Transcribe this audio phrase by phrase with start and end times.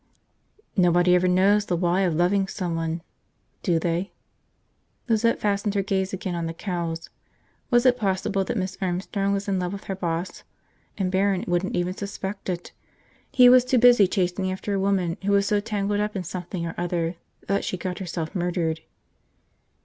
[0.75, 3.03] "Nobody ever knows the why of loving someone,
[3.61, 4.11] do they?"
[5.07, 7.11] Lizette fastened her gaze again on the cows.
[7.69, 10.43] Was it possible that Miss Armstrong was in love with her boss?
[10.97, 12.71] And Barron wouldn't even suspect it.
[13.31, 16.65] He was too busy chasing after a woman who was so tangled up in something
[16.65, 18.81] or other that she'd got herself murdered.